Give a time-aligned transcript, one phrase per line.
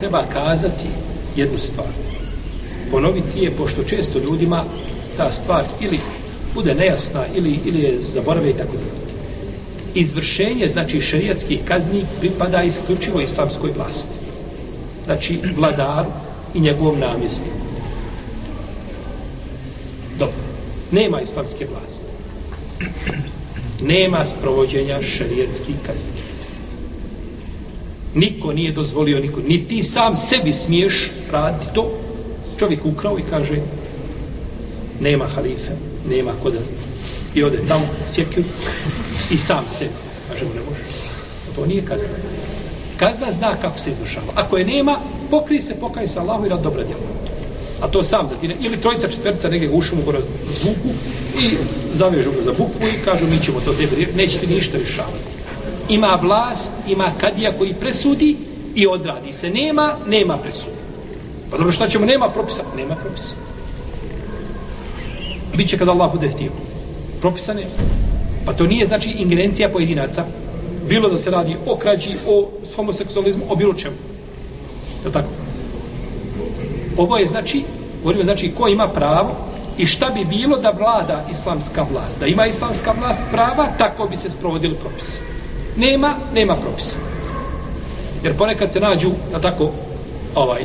[0.00, 0.88] Treba kazati
[1.36, 1.86] jednu stvar.
[2.90, 4.64] Ponoviti je, pošto često ljudima
[5.16, 5.98] ta stvar ili
[6.54, 9.00] bude nejasna ili, ili je zaborave i tako dalje.
[9.94, 14.12] Izvršenje, znači šerijatskih kazni, pripada isključivo islamskoj vlasti.
[15.04, 16.10] Znači, vladaru
[16.54, 17.56] i njegovom namjesniku.
[20.18, 20.34] Dobro.
[20.92, 22.04] Nema islamske vlasti.
[23.82, 26.10] Nema sprovođenja šerijatskih kazni.
[28.14, 31.90] Niko nije dozvolio, niko, ni ti sam sebi smiješ raditi to.
[32.58, 33.56] Čovjek ukrao i kaže,
[35.00, 35.72] nema halife,
[36.08, 36.58] nema koda.
[37.34, 38.42] I ode tamo, sjekio
[39.30, 39.90] i sam sebi.
[40.28, 40.80] Kaže mu, ne može.
[41.56, 42.08] To nije kazna.
[42.96, 44.26] Kazna zna kako se izvršava.
[44.34, 44.98] Ako je nema,
[45.30, 47.00] pokri se, pokaj se Allahu i rad dobra djela.
[47.80, 50.18] A to sam da ti ne, ili trojica, četvrca, negdje u šumu gore
[50.64, 50.94] buku
[51.40, 51.56] i
[51.94, 55.39] zavežu ga za bukvu i kažu mi ćemo to tebi, neće ti ništa rješavati
[55.90, 58.36] ima vlast, ima kadija koji presudi
[58.74, 59.50] i odradi se.
[59.50, 60.76] Nema, nema presudi.
[61.50, 62.06] Pa dobro, šta ćemo?
[62.06, 62.62] Nema propisa.
[62.76, 63.34] Nema propisa.
[65.56, 66.50] Biće kada Allah bude htio.
[67.20, 67.70] Propisa nema.
[68.46, 70.24] Pa to nije znači ingerencija pojedinaca.
[70.88, 73.96] Bilo da se radi o krađi, o homoseksualizmu, o bilo čemu.
[75.04, 75.28] Je tako?
[76.96, 77.62] Ovo je znači,
[78.02, 79.30] govorimo znači ko ima pravo
[79.78, 82.20] i šta bi bilo da vlada islamska vlast.
[82.20, 85.20] Da ima islamska vlast prava, tako bi se sprovodili propisi
[85.80, 86.96] nema, nema propisa.
[88.24, 89.70] Jer ponekad se nađu, na tako,
[90.34, 90.64] ovaj,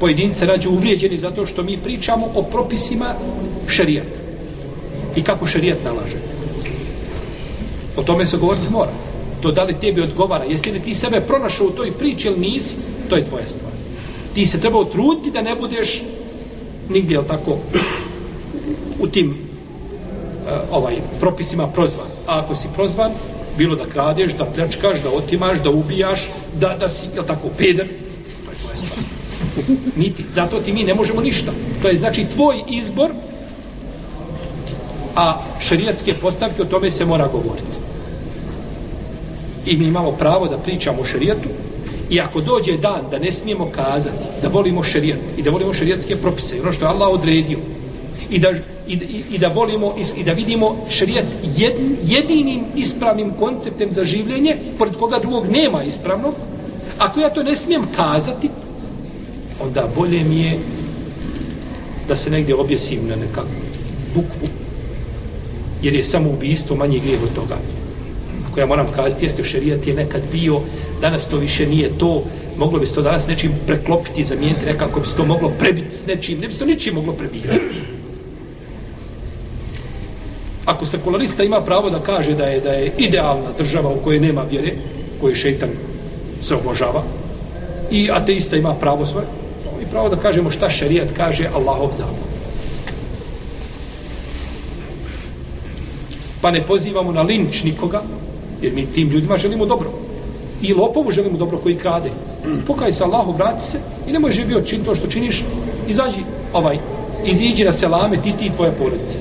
[0.00, 3.14] pojedince nađu uvrijeđeni zato što mi pričamo o propisima
[3.68, 4.18] šerijata.
[5.16, 6.18] I kako šerijat nalaže.
[7.96, 8.92] O tome se govoriti mora.
[9.42, 10.44] To da li tebi odgovara.
[10.44, 12.76] Jesi li ti sebe pronašao u toj priči ili nisi,
[13.08, 13.72] to je tvoja stvar.
[14.34, 16.02] Ti se treba utruditi da ne budeš
[16.88, 17.58] nigdje, jel tako,
[19.00, 22.06] u tim eh, ovaj propisima prozvan.
[22.26, 23.12] A ako si prozvan,
[23.56, 26.28] bilo da kradeš, da pljačkaš, da otimaš, da ubijaš,
[26.60, 27.86] da, da si, jel tako, peder,
[28.44, 28.98] to je tvoja stvar.
[29.96, 31.52] Niti, zato ti mi ne možemo ništa.
[31.82, 33.10] To je znači tvoj izbor,
[35.16, 37.76] a šerijatske postavke o tome se mora govoriti.
[39.66, 41.48] I mi imamo pravo da pričamo o šerijatu,
[42.10, 46.16] i ako dođe dan da ne smijemo kazati da volimo šerijat i da volimo šerijatske
[46.16, 47.58] propise, ono što je Allah odredio,
[48.30, 48.50] i da,
[48.88, 51.24] i, i, i da volimo i, i da vidimo šerijat
[51.56, 56.34] jed, jedinim ispravnim konceptem za življenje, pored koga drugog nema ispravnog,
[56.98, 58.50] ako ja to ne smijem kazati,
[59.60, 60.58] onda bolje mi je
[62.08, 63.66] da se negdje objesim na nekakvu
[64.14, 64.48] bukvu,
[65.82, 67.58] jer je samo ubijstvo manji grijeh od toga.
[68.50, 70.60] Ako ja moram kazati, jeste šerijat je nekad bio,
[71.00, 72.24] danas to više nije to,
[72.58, 76.06] moglo bi se to danas nečim preklopiti, zamijeniti nekako bi se to moglo prebiti s
[76.06, 77.95] nečim, ne bi se to ničim moglo prebijati
[80.66, 84.42] ako sekularista ima pravo da kaže da je da je idealna država u kojoj nema
[84.50, 84.72] vjere,
[85.20, 85.68] koji šejtan
[86.42, 87.02] se obožava,
[87.90, 89.26] i ateista ima pravo svoje,
[89.82, 92.26] i pravo da kažemo šta šerijat kaže Allahov zakon.
[96.40, 98.02] Pa ne pozivamo na linč nikoga,
[98.62, 99.90] jer mi tim ljudima želimo dobro.
[100.62, 102.10] I lopovu želimo dobro koji krade.
[102.66, 103.78] Pokaj se Allahu, vrati se
[104.08, 105.44] i nemoj živio čin to što činiš,
[105.88, 106.20] izađi
[106.52, 106.78] ovaj,
[107.24, 109.18] iziđi na selame ti ti i tvoja porodica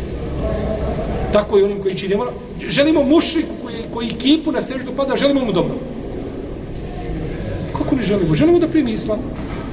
[1.36, 2.32] tako i onim koji čini mora.
[2.68, 5.76] Želimo mušriku koji, koji kipu na steždu pada, želimo mu dobro.
[7.74, 8.36] Kako ne želimo?
[8.36, 9.20] Želimo da primi islam.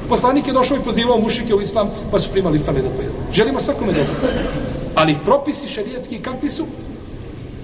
[0.09, 3.17] Poslanik je došao i pozivao mušike u islam, pa su primali islam jedan po jedan.
[3.33, 4.15] Želimo svakome dobro.
[4.95, 6.67] Ali propisi šarijatski kakvi su,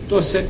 [0.09, 0.45] to se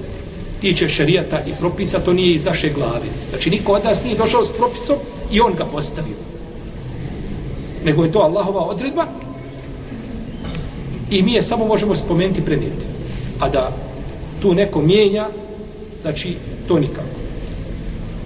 [0.61, 3.09] tiče šarijata i propisa, to nije iz naše glave.
[3.31, 4.97] Znači, niko od nas nije došao s propisom
[5.33, 6.21] i on ga postavio.
[7.85, 9.07] Nego je to Allahova odredba
[11.11, 12.98] i mi je samo možemo spomenuti prenijeti
[13.39, 13.73] a da
[14.43, 15.27] tu neko mijenja,
[16.03, 16.37] znači
[16.69, 17.19] to nikako.